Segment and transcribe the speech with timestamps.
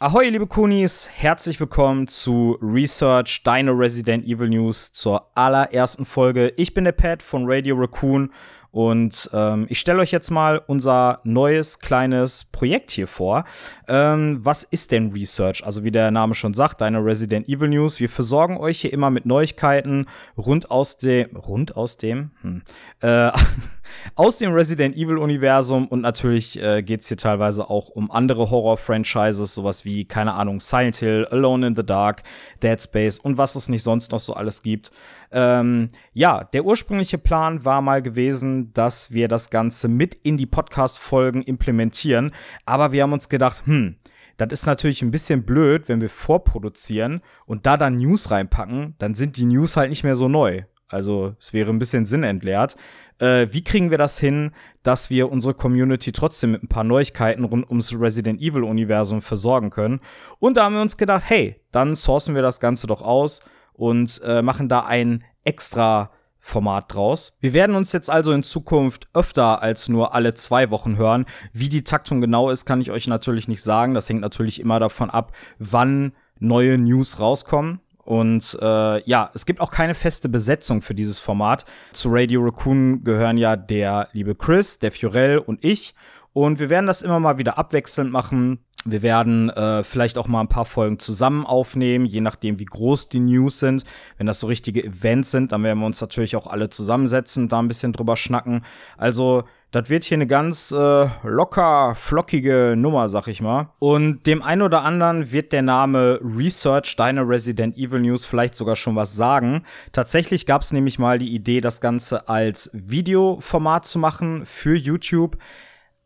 [0.00, 6.52] Ahoi, liebe Kunis, herzlich willkommen zu Research, deine Resident Evil News zur allerersten Folge.
[6.56, 8.32] Ich bin der Pat von Radio Raccoon
[8.72, 13.44] und ähm, ich stelle euch jetzt mal unser neues kleines Projekt hier vor.
[13.86, 15.64] Ähm, was ist denn Research?
[15.64, 18.00] Also wie der Name schon sagt, deine Resident Evil News.
[18.00, 22.62] Wir versorgen euch hier immer mit Neuigkeiten rund aus dem, rund aus dem, hm,
[23.00, 23.30] äh,
[24.16, 28.48] aus dem Resident Evil Universum und natürlich äh, geht es hier teilweise auch um andere
[28.50, 32.22] Horror-Franchises, sowas wie, keine Ahnung, Silent Hill, Alone in the Dark,
[32.62, 34.92] Dead Space und was es nicht sonst noch so alles gibt.
[35.32, 40.46] Ähm, ja, der ursprüngliche Plan war mal gewesen, dass wir das Ganze mit in die
[40.46, 42.30] Podcast-Folgen implementieren.
[42.66, 43.96] Aber wir haben uns gedacht, hm,
[44.36, 49.14] das ist natürlich ein bisschen blöd, wenn wir vorproduzieren und da dann News reinpacken, dann
[49.14, 50.62] sind die News halt nicht mehr so neu.
[50.94, 52.76] Also es wäre ein bisschen sinnentleert.
[53.18, 57.44] Äh, wie kriegen wir das hin, dass wir unsere Community trotzdem mit ein paar Neuigkeiten
[57.44, 60.00] rund ums Resident Evil-Universum versorgen können?
[60.38, 63.42] Und da haben wir uns gedacht, hey, dann sourcen wir das Ganze doch aus
[63.74, 67.38] und äh, machen da ein extra Format draus.
[67.40, 71.24] Wir werden uns jetzt also in Zukunft öfter als nur alle zwei Wochen hören.
[71.54, 73.94] Wie die Taktung genau ist, kann ich euch natürlich nicht sagen.
[73.94, 77.80] Das hängt natürlich immer davon ab, wann neue News rauskommen.
[78.04, 81.64] Und äh, ja, es gibt auch keine feste Besetzung für dieses Format.
[81.92, 85.94] Zu Radio Raccoon gehören ja der liebe Chris, der Fiorell und ich.
[86.32, 88.58] Und wir werden das immer mal wieder abwechselnd machen.
[88.84, 93.08] Wir werden äh, vielleicht auch mal ein paar Folgen zusammen aufnehmen, je nachdem, wie groß
[93.08, 93.84] die News sind.
[94.18, 97.60] Wenn das so richtige Events sind, dann werden wir uns natürlich auch alle zusammensetzen, da
[97.60, 98.62] ein bisschen drüber schnacken.
[98.98, 99.44] Also,
[99.74, 103.70] das wird hier eine ganz äh, locker, flockige Nummer, sag ich mal.
[103.80, 108.76] Und dem einen oder anderen wird der Name Research Deine Resident Evil News vielleicht sogar
[108.76, 109.64] schon was sagen.
[109.90, 115.38] Tatsächlich gab es nämlich mal die Idee, das Ganze als Videoformat zu machen für YouTube.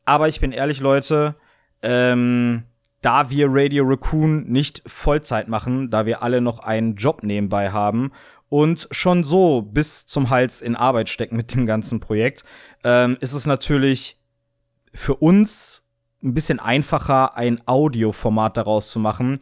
[0.06, 1.34] Aber ich bin ehrlich, Leute,
[1.82, 2.62] ähm,
[3.03, 8.12] da wir Radio Raccoon nicht Vollzeit machen, da wir alle noch einen Job nebenbei haben
[8.48, 12.44] und schon so bis zum Hals in Arbeit stecken mit dem ganzen Projekt,
[12.84, 14.19] ähm, ist es natürlich
[14.92, 15.84] für uns
[16.22, 19.38] ein bisschen einfacher, ein Audioformat daraus zu machen,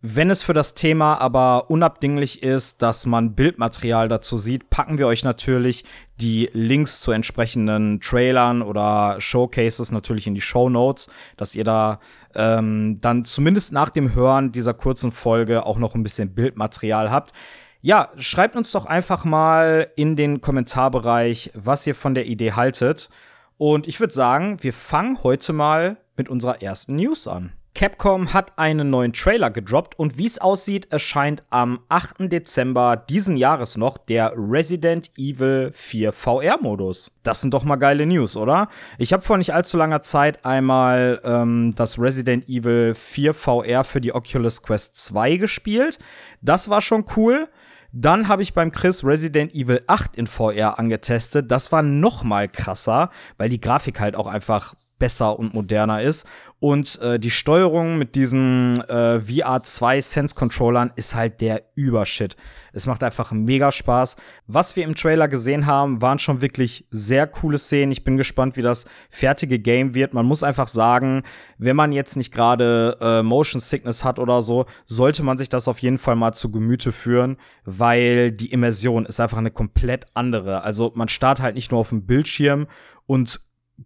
[0.00, 5.08] wenn es für das Thema aber unabdinglich ist, dass man Bildmaterial dazu sieht, packen wir
[5.08, 5.84] euch natürlich
[6.20, 11.98] die Links zu entsprechenden Trailern oder Showcases natürlich in die Show Notes, dass ihr da
[12.36, 17.32] ähm, dann zumindest nach dem Hören dieser kurzen Folge auch noch ein bisschen Bildmaterial habt.
[17.80, 23.08] Ja, schreibt uns doch einfach mal in den Kommentarbereich, was ihr von der Idee haltet.
[23.56, 27.52] Und ich würde sagen, wir fangen heute mal mit unserer ersten News an.
[27.78, 32.16] Capcom hat einen neuen Trailer gedroppt und wie es aussieht, erscheint am 8.
[32.22, 37.12] Dezember diesen Jahres noch der Resident Evil 4 VR-Modus.
[37.22, 38.66] Das sind doch mal geile News, oder?
[38.98, 44.00] Ich habe vor nicht allzu langer Zeit einmal ähm, das Resident Evil 4 VR für
[44.00, 46.00] die Oculus Quest 2 gespielt.
[46.40, 47.48] Das war schon cool.
[47.92, 51.48] Dann habe ich beim Chris Resident Evil 8 in VR angetestet.
[51.48, 56.26] Das war noch mal krasser, weil die Grafik halt auch einfach besser und moderner ist.
[56.60, 62.36] Und äh, die Steuerung mit diesen äh, VR2 Sense Controllern ist halt der Übershit.
[62.72, 64.16] Es macht einfach mega Spaß.
[64.46, 67.92] Was wir im Trailer gesehen haben, waren schon wirklich sehr coole Szenen.
[67.92, 70.14] Ich bin gespannt, wie das fertige Game wird.
[70.14, 71.22] Man muss einfach sagen,
[71.58, 75.68] wenn man jetzt nicht gerade äh, Motion Sickness hat oder so, sollte man sich das
[75.68, 80.62] auf jeden Fall mal zu Gemüte führen, weil die Immersion ist einfach eine komplett andere.
[80.62, 82.66] Also man startet halt nicht nur auf dem Bildschirm
[83.06, 83.40] und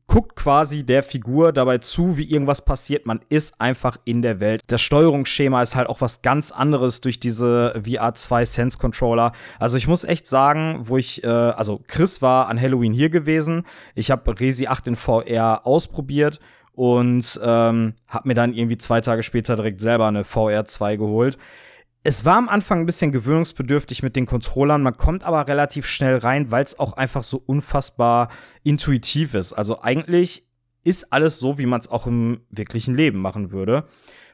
[0.06, 3.06] guckt quasi der Figur dabei zu, wie irgendwas passiert.
[3.06, 4.62] Man ist einfach in der Welt.
[4.68, 9.32] Das Steuerungsschema ist halt auch was ganz anderes durch diese VR2 Sense Controller.
[9.58, 13.64] Also ich muss echt sagen, wo ich, äh, also Chris war an Halloween hier gewesen.
[13.94, 16.40] Ich habe Resi 8 in VR ausprobiert
[16.72, 21.38] und ähm, habe mir dann irgendwie zwei Tage später direkt selber eine VR2 geholt
[22.04, 26.16] es war am Anfang ein bisschen gewöhnungsbedürftig mit den Controllern, man kommt aber relativ schnell
[26.16, 28.28] rein, weil es auch einfach so unfassbar
[28.64, 29.52] intuitiv ist.
[29.52, 30.48] Also eigentlich
[30.82, 33.84] ist alles so, wie man es auch im wirklichen Leben machen würde.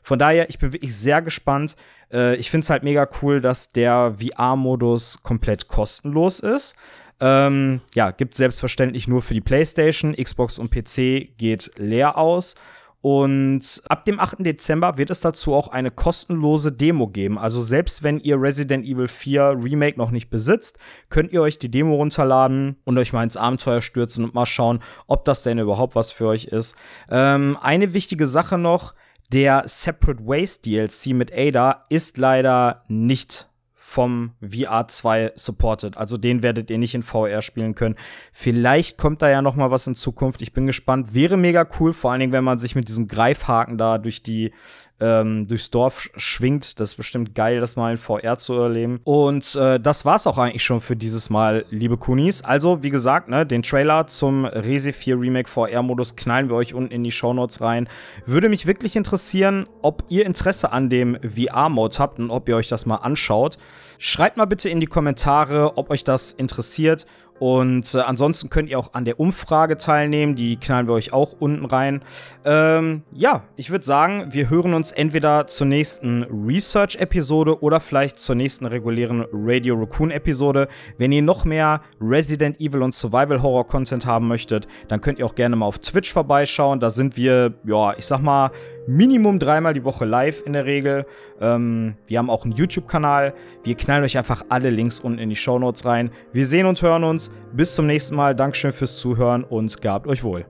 [0.03, 1.77] Von daher, ich bin wirklich sehr gespannt.
[2.11, 6.75] Äh, ich finde es halt mega cool, dass der VR-Modus komplett kostenlos ist.
[7.21, 12.55] Ähm, ja, gibt selbstverständlich nur für die PlayStation, Xbox und PC geht leer aus.
[13.01, 14.39] Und ab dem 8.
[14.41, 17.39] Dezember wird es dazu auch eine kostenlose Demo geben.
[17.39, 20.79] Also selbst wenn ihr Resident Evil 4 Remake noch nicht besitzt,
[21.09, 24.81] könnt ihr euch die Demo runterladen und euch mal ins Abenteuer stürzen und mal schauen,
[25.07, 26.75] ob das denn überhaupt was für euch ist.
[27.09, 28.95] Ähm, eine wichtige Sache noch,
[29.33, 33.49] der Separate Ways DLC mit Ada ist leider nicht
[33.89, 35.97] vom VR2 supported.
[35.97, 37.95] Also den werdet ihr nicht in VR spielen können.
[38.33, 40.43] Vielleicht kommt da ja noch mal was in Zukunft.
[40.43, 41.15] Ich bin gespannt.
[41.15, 44.53] Wäre mega cool, vor allen Dingen, wenn man sich mit diesem Greifhaken da durch die
[45.01, 46.81] ähm, durchs Dorf schwingt.
[46.81, 49.01] Das ist bestimmt geil, das mal in VR zu erleben.
[49.05, 52.43] Und äh, das war's auch eigentlich schon für dieses Mal, liebe Kunis.
[52.43, 56.93] Also, wie gesagt, ne, den Trailer zum Resi 4 Remake VR-Modus knallen wir euch unten
[56.93, 57.89] in die Shownotes rein.
[58.25, 62.69] Würde mich wirklich interessieren, ob ihr Interesse an dem VR-Mode habt und ob ihr euch
[62.69, 63.59] das mal anschaut.
[63.99, 67.07] Schreibt mal bitte in die Kommentare, ob euch das interessiert
[67.39, 71.35] und äh, ansonsten könnt ihr auch an der Umfrage teilnehmen, die knallen wir euch auch
[71.39, 72.03] unten rein.
[72.45, 78.35] Ähm, ja, ich würde sagen, wir hören uns entweder zur nächsten Research-Episode oder vielleicht zur
[78.35, 80.69] nächsten regulären Radio Raccoon-Episode.
[80.97, 85.27] Wenn ihr noch mehr Resident Evil und Survival Horror Content haben möchtet, dann könnt ihr
[85.27, 86.81] auch gerne mal auf Twitch vorbeischauen.
[86.81, 88.51] Da sind wir, ja, ich sag mal,
[88.89, 91.05] Minimum dreimal die Woche live in der Regel.
[91.43, 93.35] Ähm, wir haben auch einen YouTube-Kanal.
[93.63, 96.11] Wir knallen euch einfach alle Links unten in die Show Notes rein.
[96.33, 97.31] Wir sehen und hören uns.
[97.53, 98.35] Bis zum nächsten Mal.
[98.35, 100.47] Dankeschön fürs Zuhören und gehabt euch wohl.